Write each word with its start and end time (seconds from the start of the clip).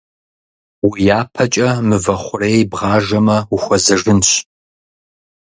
Уи 0.87 0.99
япэкӀэ 1.19 1.69
мывэ 1.87 2.15
хъурей 2.23 2.59
бгъажэмэ 2.71 3.37
ухуэзэжынщ. 3.55 4.29